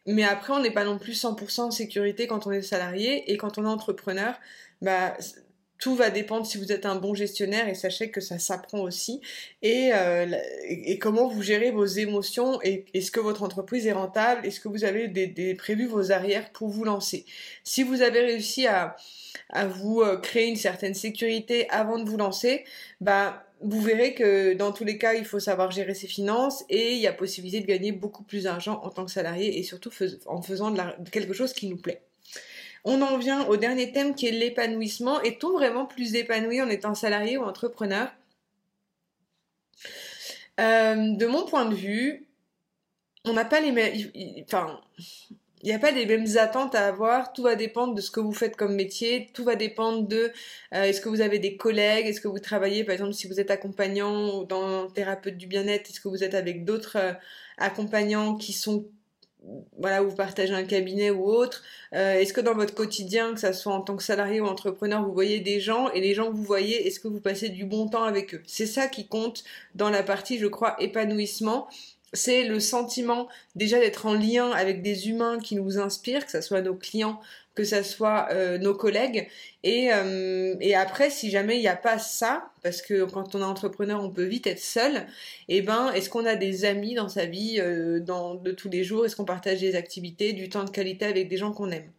mais 0.07 0.25
après, 0.25 0.53
on 0.53 0.61
n'est 0.61 0.71
pas 0.71 0.85
non 0.85 0.99
plus 0.99 1.21
100% 1.21 1.61
en 1.61 1.71
sécurité 1.71 2.27
quand 2.27 2.47
on 2.47 2.53
est 2.53 2.63
salarié 2.63 3.31
et 3.33 3.37
quand 3.37 3.59
on 3.59 3.65
est 3.65 3.69
entrepreneur, 3.69 4.35
bah, 4.83 5.17
tout 5.81 5.97
va 5.97 6.11
dépendre 6.11 6.47
si 6.47 6.59
vous 6.59 6.73
êtes 6.73 6.87
un 6.87 6.95
bon 6.95 7.15
gestionnaire 7.15 7.69
et 7.69 7.75
sachez 7.75 8.11
que 8.11 8.21
ça 8.21 8.39
s'apprend 8.39 8.81
aussi 8.81 9.21
et, 9.63 9.91
euh, 9.95 10.27
et, 10.69 10.99
comment 10.99 11.27
vous 11.27 11.43
gérez 11.43 11.71
vos 11.71 11.87
émotions 11.87 12.61
et 12.63 12.85
est-ce 12.95 13.11
que 13.11 13.19
votre 13.19 13.43
entreprise 13.43 13.87
est 13.87 13.93
rentable, 13.93 14.47
est-ce 14.47 14.61
que 14.61 14.69
vous 14.69 14.85
avez 14.85 15.09
des, 15.09 15.27
des, 15.27 15.55
prévu 15.55 15.87
vos 15.87 16.13
arrières 16.13 16.51
pour 16.53 16.69
vous 16.69 16.85
lancer? 16.85 17.25
Si 17.65 17.83
vous 17.83 18.03
avez 18.03 18.21
réussi 18.21 18.67
à, 18.67 18.97
vous 19.69 20.03
euh, 20.03 20.17
créer 20.19 20.47
une 20.47 20.57
certaine 20.57 20.95
sécurité 20.95 21.69
avant 21.71 21.99
de 21.99 22.09
vous 22.09 22.17
lancer, 22.17 22.65
bah 23.01 23.45
vous 23.63 23.81
verrez 23.81 24.15
que 24.15 24.55
dans 24.55 24.73
tous 24.73 24.85
les 24.85 24.97
cas, 24.97 25.15
il 25.15 25.25
faut 25.25 25.41
savoir 25.41 25.71
gérer 25.71 25.95
ses 25.95 26.07
finances 26.07 26.65
et 26.69 26.95
il 26.95 26.99
y 26.99 27.07
a 27.07 27.13
possibilité 27.13 27.61
de 27.61 27.67
gagner 27.67 27.93
beaucoup 27.93 28.23
plus 28.23 28.45
d'argent 28.45 28.81
en 28.85 28.91
tant 28.91 29.05
que 29.05 29.11
salarié 29.11 29.59
et 29.59 29.63
surtout 29.63 29.91
en 30.27 30.41
faisant 30.41 30.75
quelque 31.11 31.33
chose 31.33 31.53
qui 31.53 31.69
nous 31.69 31.77
plaît. 31.77 32.01
On 32.85 33.03
en 33.03 33.19
vient 33.19 33.47
au 33.47 33.57
dernier 33.57 33.93
thème 33.93 34.15
qui 34.15 34.27
est 34.27 34.33
l'épanouissement. 34.33 35.21
Est-on 35.23 35.53
vraiment 35.53 35.87
plus 35.87 36.15
épanoui 36.15 36.63
en 36.63 36.69
étant 36.69 36.95
salarié 36.95 37.37
ou 37.37 37.43
entrepreneur? 37.43 38.11
Euh, 40.59 41.15
De 41.17 41.27
mon 41.27 41.45
point 41.45 41.67
de 41.67 41.75
vue, 41.75 42.27
on 43.25 43.33
n'a 43.33 43.45
pas 43.45 43.61
les 43.61 43.73
mêmes. 43.73 43.95
Enfin, 44.45 44.81
il 45.63 45.67
n'y 45.67 45.75
a 45.75 45.79
pas 45.79 45.91
les 45.91 46.07
mêmes 46.07 46.27
attentes 46.39 46.75
à 46.75 46.87
avoir. 46.87 47.33
Tout 47.35 47.43
va 47.43 47.55
dépendre 47.55 47.95
de 47.95 48.01
ce 48.01 48.11
que 48.11 48.21
vous 48.21 48.33
faites 48.33 48.57
comme 48.57 48.75
métier. 48.75 49.31
Tout 49.35 49.45
va 49.45 49.57
dépendre 49.57 50.09
de 50.09 50.33
euh, 50.75 50.85
est-ce 50.85 51.03
que 51.03 51.11
vous 51.11 51.21
avez 51.21 51.39
des 51.39 51.57
collègues, 51.57 52.07
est-ce 52.07 52.21
que 52.21 52.29
vous 52.29 52.39
travaillez, 52.39 52.83
par 52.85 52.95
exemple, 52.95 53.13
si 53.13 53.29
vous 53.29 53.41
êtes 53.41 53.51
accompagnant 53.51 54.39
ou 54.39 54.45
dans 54.45 54.89
thérapeute 54.89 55.37
du 55.37 55.47
bien-être, 55.47 55.91
est-ce 55.91 56.01
que 56.01 56.09
vous 56.09 56.25
êtes 56.25 56.35
avec 56.35 56.65
d'autres 56.65 56.97
euh, 56.97 57.13
accompagnants 57.59 58.37
qui 58.37 58.55
sont 58.55 58.87
voilà, 59.79 60.03
vous 60.03 60.15
partagez 60.15 60.55
un 60.55 60.65
cabinet 60.65 61.11
ou 61.11 61.25
autre. 61.25 61.63
Euh, 61.95 62.15
est-ce 62.15 62.33
que 62.33 62.41
dans 62.41 62.55
votre 62.55 62.75
quotidien, 62.75 63.35
que 63.35 63.41
ça 63.41 63.53
soit 63.53 63.73
en 63.73 63.81
tant 63.81 63.97
que 63.97 64.03
salarié 64.03 64.41
ou 64.41 64.47
entrepreneur, 64.47 65.03
vous 65.03 65.13
voyez 65.13 65.41
des 65.41 65.61
gens 65.61 65.91
et 65.91 66.01
les 66.01 66.15
gens 66.15 66.27
que 66.27 66.37
vous 66.37 66.45
voyez, 66.45 66.87
est-ce 66.87 67.01
que 67.01 67.09
vous 67.09 67.21
passez 67.21 67.49
du 67.49 67.65
bon 67.65 67.89
temps 67.89 68.05
avec 68.05 68.35
eux? 68.35 68.43
C'est 68.47 68.67
ça 68.67 68.87
qui 68.87 69.07
compte 69.07 69.45
dans 69.75 69.91
la 69.91 70.03
partie, 70.03 70.39
je 70.39 70.47
crois, 70.47 70.77
épanouissement. 70.81 71.69
C'est 72.13 72.45
le 72.45 72.61
sentiment 72.61 73.29
déjà 73.55 73.79
d'être 73.79 74.07
en 74.07 74.15
lien 74.15 74.51
avec 74.51 74.83
des 74.83 75.09
humains 75.09 75.39
qui 75.39 75.55
nous 75.55 75.79
inspirent, 75.79 76.27
que 76.27 76.33
ce 76.33 76.41
soit 76.41 76.61
nos 76.61 76.75
clients, 76.75 77.21
que 77.61 77.67
ce 77.67 77.83
soit 77.83 78.29
euh, 78.33 78.57
nos 78.57 78.75
collègues. 78.75 79.29
Et, 79.65 79.91
euh, 79.93 80.55
et 80.61 80.75
après, 80.75 81.11
si 81.11 81.31
jamais 81.31 81.57
il 81.57 81.61
n'y 81.61 81.69
a 81.69 81.77
pas 81.77 81.99
ça, 81.99 82.51
parce 82.63 82.81
que 82.81 83.05
quand 83.05 83.35
on 83.35 83.41
est 83.41 83.45
entrepreneur, 83.45 84.03
on 84.03 84.09
peut 84.09 84.25
vite 84.25 84.47
être 84.47 84.61
seul, 84.61 85.07
et 85.49 85.59
eh 85.59 85.61
ben, 85.61 85.93
est-ce 85.93 86.09
qu'on 86.09 86.25
a 86.25 86.37
des 86.37 86.65
amis 86.65 86.95
dans 86.95 87.11
sa 87.11 87.27
vie 87.27 87.57
euh, 87.61 88.01
dans, 88.01 88.35
de 88.35 88.51
tous 88.53 88.71
les 88.71 88.83
jours? 88.83 89.05
Est-ce 89.05 89.15
qu'on 89.15 89.27
partage 89.27 89.61
des 89.61 89.77
activités, 89.77 90.33
du 90.33 90.49
temps 90.49 90.65
de 90.65 90.71
qualité 90.71 91.05
avec 91.05 91.29
des 91.29 91.37
gens 91.37 91.53
qu'on 91.53 91.71
aime? 91.71 91.91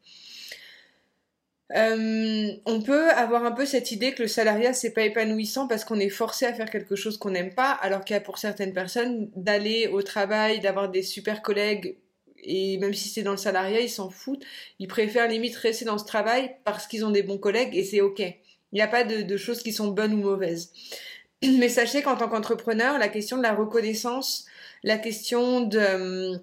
On 2.65 2.81
peut 2.81 3.11
avoir 3.11 3.45
un 3.45 3.51
peu 3.51 3.65
cette 3.65 3.91
idée 3.91 4.11
que 4.13 4.23
le 4.23 4.27
salariat 4.27 4.73
c'est 4.73 4.91
pas 4.91 5.03
épanouissant 5.03 5.67
parce 5.69 5.85
qu'on 5.85 5.99
est 5.99 6.09
forcé 6.09 6.45
à 6.45 6.53
faire 6.53 6.69
quelque 6.69 6.97
chose 6.97 7.17
qu'on 7.17 7.29
n'aime 7.29 7.53
pas, 7.53 7.71
alors 7.71 8.03
qu'il 8.03 8.15
y 8.15 8.17
a 8.17 8.21
pour 8.21 8.39
certaines 8.39 8.73
personnes 8.73 9.29
d'aller 9.35 9.87
au 9.87 10.01
travail, 10.01 10.59
d'avoir 10.59 10.89
des 10.89 11.03
super 11.03 11.41
collègues 11.41 11.95
et 12.43 12.77
même 12.77 12.93
si 12.93 13.09
c'est 13.09 13.23
dans 13.23 13.31
le 13.31 13.37
salariat, 13.37 13.81
ils 13.81 13.89
s'en 13.89 14.09
foutent. 14.09 14.43
Ils 14.79 14.87
préfèrent 14.87 15.27
limite 15.27 15.55
rester 15.55 15.85
dans 15.85 15.97
ce 15.97 16.05
travail 16.05 16.55
parce 16.63 16.87
qu'ils 16.87 17.05
ont 17.05 17.11
des 17.11 17.23
bons 17.23 17.37
collègues 17.37 17.75
et 17.75 17.83
c'est 17.83 18.01
ok. 18.01 18.19
Il 18.19 18.75
n'y 18.75 18.81
a 18.81 18.87
pas 18.87 19.03
de, 19.03 19.37
choses 19.37 19.63
qui 19.63 19.73
sont 19.73 19.89
bonnes 19.89 20.13
ou 20.13 20.23
mauvaises. 20.23 20.71
Mais 21.43 21.69
sachez 21.69 22.01
qu'en 22.01 22.15
tant 22.15 22.29
qu'entrepreneur, 22.29 22.97
la 22.97 23.09
question 23.09 23.37
de 23.37 23.43
la 23.43 23.53
reconnaissance, 23.53 24.45
la 24.83 24.97
question 24.97 25.69
euh, 25.73 26.37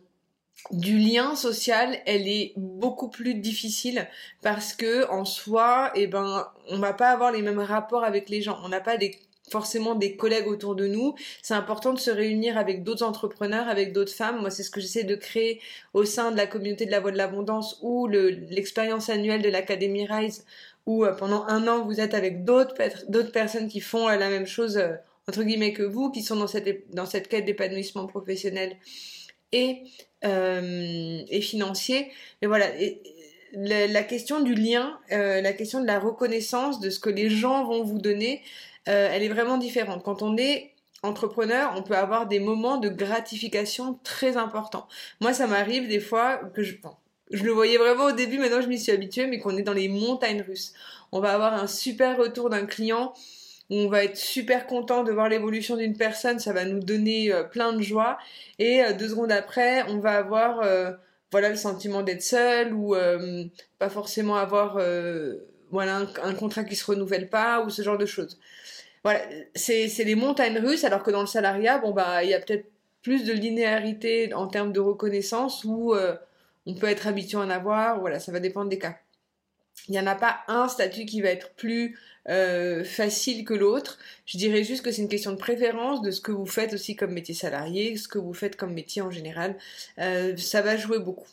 du 0.71 0.99
lien 0.99 1.37
social, 1.37 1.99
elle 2.07 2.29
est 2.29 2.53
beaucoup 2.57 3.09
plus 3.09 3.35
difficile 3.35 4.09
parce 4.43 4.75
que 4.75 5.09
en 5.11 5.25
soi, 5.25 5.91
eh 5.95 6.07
ben, 6.07 6.47
on 6.69 6.79
va 6.79 6.93
pas 6.93 7.11
avoir 7.11 7.33
les 7.33 7.43
mêmes 7.43 7.61
rapports 7.61 8.05
avec 8.05 8.29
les 8.29 8.43
gens. 8.43 8.59
On 8.63 8.69
n'a 8.69 8.81
pas 8.81 8.97
des 8.97 9.19
forcément 9.51 9.95
des 9.95 10.17
collègues 10.17 10.49
autour 10.49 10.75
de 10.75 10.87
nous. 10.87 11.15
C'est 11.43 11.55
important 11.55 11.93
de 11.93 11.99
se 11.99 12.11
réunir 12.11 12.59
avec 12.59 12.83
d'autres 12.83 13.05
entrepreneurs, 13.05 13.69
avec 13.69 13.93
d'autres 13.93 14.13
femmes. 14.13 14.41
Moi, 14.41 14.51
c'est 14.51 14.63
ce 14.63 14.71
que 14.71 14.81
j'essaie 14.81 15.05
de 15.05 15.17
créer 15.17 15.61
au 15.95 16.05
sein 16.05 16.31
de 16.31 16.37
la 16.37 16.47
communauté 16.47 16.87
de 16.87 16.91
la 16.91 17.01
Voix 17.01 17.11
de 17.11 17.17
l'Abondance 17.17 17.79
ou 17.83 18.07
l'expérience 18.07 19.09
annuelle 19.09 19.43
de 19.43 19.49
l'Académie 19.49 20.07
Rise, 20.07 20.45
où 20.89 21.05
euh, 21.05 21.13
pendant 21.13 21.45
un 21.47 21.69
an, 21.69 21.85
vous 21.85 22.01
êtes 22.01 22.15
avec 22.15 22.45
d'autres 22.45 22.75
personnes 23.33 23.69
qui 23.69 23.81
font 23.81 24.09
euh, 24.09 24.17
la 24.17 24.31
même 24.31 24.47
chose, 24.47 24.79
euh, 24.79 24.95
entre 25.29 25.43
guillemets, 25.43 25.75
que 25.75 25.83
vous, 25.83 26.11
qui 26.11 26.23
sont 26.23 26.37
dans 26.37 26.47
cette, 26.47 26.91
dans 26.95 27.05
cette 27.05 27.29
quête 27.29 27.45
d'épanouissement 27.45 28.07
professionnel 28.07 28.77
et, 29.53 29.83
et 30.23 31.41
financier. 31.41 32.11
Mais 32.41 32.49
voilà. 32.49 32.67
la, 33.53 34.03
question 34.03 34.41
du 34.41 34.55
lien, 34.55 34.99
la 35.11 35.53
question 35.53 35.81
de 35.81 35.87
la 35.87 35.99
reconnaissance 36.01 36.81
de 36.81 36.91
ce 36.91 36.99
que 36.99 37.11
les 37.11 37.31
gens 37.31 37.65
vont 37.65 37.85
vous 37.85 37.99
donner, 37.99 38.43
euh, 38.89 39.09
elle 39.13 39.23
est 39.23 39.29
vraiment 39.29 39.59
différente. 39.59 40.03
Quand 40.03 40.23
on 40.23 40.37
est 40.37 40.73
entrepreneur, 41.03 41.73
on 41.77 41.83
peut 41.83 41.97
avoir 41.97 42.27
des 42.27 42.41
moments 42.41 42.79
de 42.79 42.89
gratification 42.89 43.99
très 44.03 44.37
importants. 44.37 44.89
Moi, 45.21 45.33
ça 45.33 45.47
m'arrive 45.47 45.89
des 45.89 46.01
fois 46.01 46.39
que 46.55 46.63
je... 46.63 46.77
le 47.31 47.53
voyais 47.53 47.79
vraiment 47.79 48.07
au 48.07 48.13
début, 48.13 48.39
maintenant 48.39 48.63
je 48.63 48.69
m'y 48.69 48.79
suis 48.79 48.93
habituée, 48.93 49.27
mais 49.27 49.39
qu'on 49.39 49.57
est 49.57 49.63
dans 49.63 49.75
les 49.75 49.89
montagnes 49.89 50.43
russes. 50.43 50.73
On 51.13 51.21
va 51.21 51.33
avoir 51.33 51.55
un 51.55 51.67
super 51.67 52.17
retour 52.17 52.51
d'un 52.51 52.67
client, 52.67 53.13
on 53.71 53.89
va 53.89 54.05
être 54.05 54.17
super 54.17 54.67
content 54.67 55.05
de 55.05 55.13
voir 55.13 55.29
l'évolution 55.29 55.77
d'une 55.77 55.97
personne, 55.97 56.39
ça 56.39 56.53
va 56.53 56.65
nous 56.65 56.81
donner 56.81 57.33
euh, 57.33 57.45
plein 57.45 57.75
de 57.75 57.83
joie, 57.83 58.19
et 58.59 58.83
euh, 58.83 58.93
deux 58.95 59.11
secondes 59.11 59.33
après, 59.33 59.83
on 59.91 59.99
va 59.99 60.17
avoir 60.17 60.63
voilà 61.31 61.51
le 61.51 61.57
sentiment 61.57 62.03
d'être 62.03 62.23
seul 62.23 62.73
ou 62.73 62.97
pas 63.79 63.91
forcément 63.91 64.37
avoir 64.37 64.81
voilà 65.71 66.07
un, 66.23 66.35
contrat 66.35 66.65
qui 66.65 66.77
se 66.77 66.87
renouvelle 66.87 67.29
pas 67.29 67.63
ou 67.63 67.71
ce 67.71 67.83
genre 67.83 67.99
de 67.99 68.07
choses 68.07 68.39
voilà, 69.05 69.21
c'est 69.55 69.87
les 70.05 70.15
montagnes 70.15 70.59
russes, 70.59 70.85
alors 70.85 71.03
que 71.03 71.11
dans 71.11 71.21
le 71.21 71.27
salariat, 71.27 71.79
bon 71.79 71.93
bah 71.93 72.25
il 72.25 72.31
y 72.31 72.35
a 72.35 72.41
peut-être 72.41 72.67
plus 73.03 73.25
de 73.25 73.33
linéarité 73.33 74.35
en 74.35 74.49
termes 74.49 74.73
de 74.73 74.81
reconnaissance 74.81 75.65
où 75.65 75.95
euh, 75.95 76.17
on 76.67 76.75
peut 76.75 76.89
être 76.89 77.07
habitué 77.07 77.39
à 77.39 77.43
en 77.43 77.51
avoir, 77.51 78.01
voilà, 78.01 78.21
ça 78.21 78.33
va 78.33 78.41
dépendre 78.41 78.69
des 78.69 78.79
cas. 78.79 78.99
Il 79.89 79.93
n'y 79.93 80.01
en 80.01 80.07
a 80.07 80.15
pas 80.15 80.41
un 80.49 80.69
statut 80.69 81.07
qui 81.07 81.23
va 81.23 81.31
être 81.31 81.51
plus 81.55 81.99
euh, 82.29 82.85
facile 82.85 83.45
que 83.45 83.55
l'autre. 83.55 83.99
Je 84.27 84.37
dirais 84.37 84.65
juste 84.65 84.85
que 84.85 84.91
c'est 84.91 85.01
une 85.01 85.09
question 85.09 85.33
de 85.33 85.39
préférence, 85.39 86.03
de 86.03 86.11
ce 86.11 86.21
que 86.21 86.33
vous 86.33 86.47
faites 86.47 86.75
aussi 86.75 86.97
comme 86.97 87.13
métier 87.13 87.35
salarié, 87.35 87.97
ce 87.97 88.09
que 88.09 88.19
vous 88.19 88.35
faites 88.35 88.57
comme 88.57 88.75
métier 88.75 89.01
en 89.01 89.11
général. 89.11 89.57
Euh, 89.99 90.37
ça 90.37 90.61
va 90.61 90.77
jouer 90.77 90.99
beaucoup. 90.99 91.29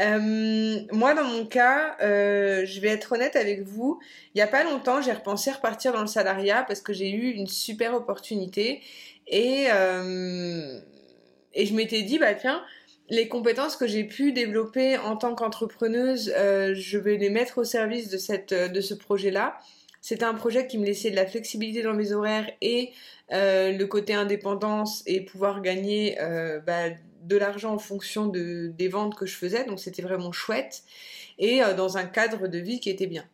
Euh, 0.00 0.80
moi, 0.90 1.14
dans 1.14 1.24
mon 1.24 1.44
cas, 1.44 1.96
euh, 2.00 2.64
je 2.64 2.80
vais 2.80 2.88
être 2.88 3.12
honnête 3.12 3.36
avec 3.36 3.62
vous. 3.62 4.00
Il 4.34 4.38
n'y 4.38 4.42
a 4.42 4.46
pas 4.46 4.64
longtemps, 4.64 5.02
j'ai 5.02 5.12
repensé 5.12 5.50
repartir 5.50 5.92
dans 5.92 6.00
le 6.00 6.06
salariat 6.06 6.64
parce 6.66 6.80
que 6.80 6.92
j'ai 6.92 7.10
eu 7.10 7.30
une 7.32 7.46
super 7.46 7.94
opportunité 7.94 8.80
et 9.26 9.66
euh, 9.72 10.80
et 11.54 11.66
je 11.66 11.74
m'étais 11.74 12.02
dit 12.02 12.18
bah 12.18 12.34
tiens, 12.34 12.62
les 13.10 13.28
compétences 13.28 13.76
que 13.76 13.86
j'ai 13.86 14.04
pu 14.04 14.32
développer 14.32 14.96
en 14.96 15.16
tant 15.16 15.34
qu'entrepreneuse, 15.34 16.32
je 16.34 16.98
vais 16.98 17.16
les 17.18 17.30
mettre 17.30 17.58
au 17.58 17.64
service 17.64 18.08
de 18.08 18.16
cette 18.16 18.54
de 18.54 18.80
ce 18.80 18.94
projet-là. 18.94 19.58
C'était 20.00 20.24
un 20.24 20.34
projet 20.34 20.66
qui 20.66 20.78
me 20.78 20.86
laissait 20.86 21.10
de 21.10 21.16
la 21.16 21.26
flexibilité 21.26 21.82
dans 21.82 21.92
mes 21.92 22.12
horaires 22.12 22.50
et 22.62 22.92
le 23.30 23.84
côté 23.84 24.14
indépendance 24.14 25.02
et 25.06 25.20
pouvoir 25.20 25.60
gagner 25.60 26.16
bah, 26.66 26.88
de 27.22 27.36
l'argent 27.36 27.74
en 27.74 27.78
fonction 27.78 28.26
de, 28.26 28.72
des 28.76 28.88
ventes 28.88 29.14
que 29.14 29.26
je 29.26 29.36
faisais, 29.36 29.64
donc 29.64 29.78
c'était 29.80 30.02
vraiment 30.02 30.32
chouette, 30.32 30.82
et 31.38 31.62
euh, 31.62 31.74
dans 31.74 31.96
un 31.96 32.04
cadre 32.04 32.48
de 32.48 32.58
vie 32.58 32.80
qui 32.80 32.90
était 32.90 33.06
bien. 33.06 33.24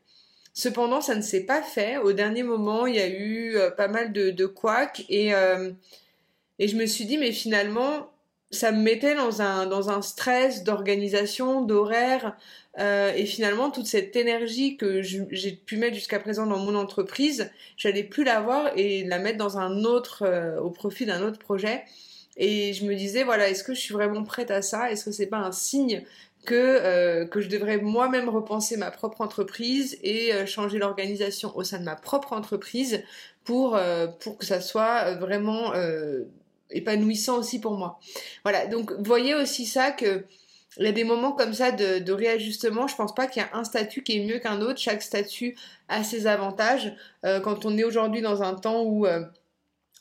Cependant, 0.55 1.01
ça 1.01 1.15
ne 1.15 1.23
s'est 1.23 1.45
pas 1.45 1.63
fait. 1.63 1.99
Au 1.99 2.13
dernier 2.13 2.43
moment, 2.43 2.87
il 2.87 2.97
y 2.97 3.01
a 3.01 3.09
eu 3.09 3.57
euh, 3.57 3.71
pas 3.71 3.89
mal 3.89 4.13
de, 4.13 4.31
de 4.31 4.47
couacs, 4.47 5.05
et, 5.09 5.35
euh, 5.35 5.71
et 6.59 6.69
je 6.69 6.77
me 6.77 6.87
suis 6.87 7.05
dit, 7.05 7.19
mais 7.19 7.33
finalement, 7.33 8.11
ça 8.51 8.73
me 8.73 8.83
mettait 8.83 9.15
dans 9.15 9.43
un, 9.43 9.67
dans 9.67 9.91
un 9.91 10.03
stress 10.03 10.65
d'organisation, 10.65 11.63
d'horaire, 11.63 12.37
et 13.17 13.27
finalement, 13.27 13.73
toute 13.73 13.89
cette 13.89 14.15
énergie 14.15 14.77
que 14.77 15.03
j'ai 15.03 15.53
pu 15.53 15.79
mettre 15.79 15.97
jusqu'à 15.97 16.21
présent 16.21 16.47
dans 16.47 16.61
mon 16.61 16.77
entreprise, 16.77 17.51
j'allais 17.77 18.05
plus 18.05 18.23
l'avoir 18.23 18.71
et 18.77 19.03
la 19.03 19.19
mettre 19.19 19.37
dans 19.37 19.59
un 19.59 19.83
autre, 19.83 20.25
au 20.63 20.71
profit 20.71 21.05
d'un 21.05 21.23
autre 21.27 21.41
projet. 21.41 21.83
Et 22.39 22.73
je 22.73 22.87
me 22.87 22.95
disais, 22.95 23.25
voilà, 23.25 23.49
est-ce 23.49 23.65
que 23.65 23.75
je 23.75 23.81
suis 23.81 23.93
vraiment 23.93 24.23
prête 24.23 24.51
à 24.51 24.63
ça? 24.63 24.91
Est-ce 24.91 25.05
que 25.05 25.13
c'est 25.13 25.27
pas 25.27 25.39
un 25.39 25.53
signe 25.53 26.05
que, 26.45 26.55
euh, 26.55 27.27
que 27.27 27.41
je 27.41 27.49
devrais 27.49 27.79
moi-même 27.79 28.29
repenser 28.29 28.77
ma 28.77 28.91
propre 28.91 29.21
entreprise 29.21 29.99
et 30.03 30.33
euh, 30.33 30.47
changer 30.47 30.79
l'organisation 30.79 31.55
au 31.57 31.65
sein 31.65 31.79
de 31.81 31.85
ma 31.85 31.97
propre 31.97 32.33
entreprise 32.33 33.03
pour, 33.45 33.77
euh, 33.77 34.07
pour 34.07 34.39
que 34.39 34.47
ça 34.47 34.61
soit 34.61 35.15
vraiment 35.17 35.73
épanouissant 36.71 37.39
aussi 37.39 37.61
pour 37.61 37.77
moi? 37.77 37.99
Voilà, 38.45 38.67
donc 38.67 38.93
voyez 39.01 39.35
aussi 39.35 39.67
ça 39.67 39.91
que 39.91 40.25
il 40.77 40.85
y 40.85 40.89
a 40.89 40.93
des 40.93 41.03
moments 41.03 41.33
comme 41.33 41.55
ça 41.55 41.73
de, 41.73 41.99
de 41.99 42.13
réajustement. 42.13 42.87
Je 42.87 42.95
pense 42.95 43.13
pas 43.13 43.27
qu'il 43.27 43.43
y 43.43 43.45
a 43.45 43.57
un 43.57 43.65
statut 43.65 44.05
qui 44.05 44.19
est 44.19 44.25
mieux 44.25 44.39
qu'un 44.39 44.61
autre. 44.61 44.79
Chaque 44.79 45.03
statut 45.03 45.57
a 45.89 46.05
ses 46.05 46.29
avantages. 46.29 46.95
quand 47.25 47.65
on 47.65 47.77
est 47.77 47.85
aujourd'hui 47.85 48.21
dans 48.21 48.43
un 48.43 48.55
temps 48.55 48.85
où 48.85 49.07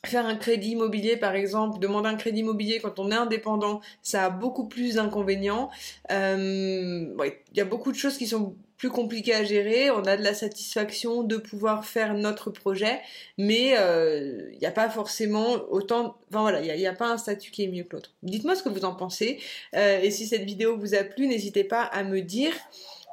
Faire 0.06 0.26
un 0.26 0.36
crédit 0.36 0.70
immobilier, 0.70 1.16
par 1.16 1.34
exemple, 1.34 1.80
demander 1.80 2.08
un 2.08 2.16
crédit 2.16 2.40
immobilier 2.40 2.78
quand 2.80 2.98
on 2.98 3.10
est 3.10 3.16
indépendant, 3.16 3.80
ça 4.02 4.26
a 4.26 4.30
beaucoup 4.30 4.68
plus 4.68 4.94
d'inconvénients. 4.94 5.70
Euh, 6.12 7.06
il 7.52 7.56
y 7.56 7.60
a 7.60 7.64
beaucoup 7.64 7.90
de 7.90 7.96
choses 7.96 8.16
qui 8.16 8.26
sont 8.26 8.54
plus 8.78 8.90
compliquées 8.90 9.34
à 9.34 9.44
gérer. 9.44 9.90
On 9.90 10.04
a 10.04 10.16
de 10.16 10.22
la 10.22 10.34
satisfaction 10.34 11.24
de 11.24 11.36
pouvoir 11.36 11.84
faire 11.84 12.14
notre 12.14 12.50
projet, 12.50 13.00
mais 13.36 13.74
euh, 13.76 14.48
il 14.52 14.58
n'y 14.58 14.66
a 14.66 14.70
pas 14.70 14.88
forcément 14.88 15.54
autant. 15.68 16.16
Enfin 16.30 16.42
voilà, 16.42 16.60
il 16.60 16.78
n'y 16.78 16.86
a, 16.86 16.94
pas 16.94 17.10
un 17.10 17.18
statut 17.18 17.50
qui 17.50 17.64
est 17.64 17.68
mieux 17.68 17.82
que 17.82 17.96
l'autre. 17.96 18.14
Dites-moi 18.22 18.54
ce 18.54 18.62
que 18.62 18.68
vous 18.68 18.84
en 18.84 18.94
pensez. 18.94 19.40
Euh, 19.74 20.00
et 20.00 20.10
si 20.10 20.26
cette 20.26 20.44
vidéo 20.44 20.78
vous 20.78 20.94
a 20.94 21.02
plu, 21.02 21.26
n'hésitez 21.26 21.64
pas 21.64 21.82
à 21.82 22.04
me 22.04 22.22
dire. 22.22 22.52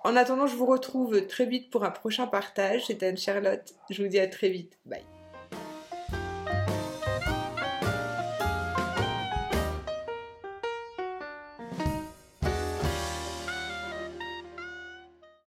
En 0.04 0.16
attendant, 0.16 0.46
je 0.46 0.56
vous 0.56 0.68
retrouve 0.68 1.26
très 1.26 1.48
vite 1.48 1.72
pour 1.72 1.84
un 1.84 1.90
prochain 1.90 2.28
partage. 2.28 2.86
C'était 2.86 3.08
Anne-Charlotte. 3.08 3.74
Je 3.90 4.04
vous 4.04 4.08
dis 4.08 4.20
à 4.20 4.28
très 4.28 4.50
vite. 4.50 4.78
Bye. 4.86 5.15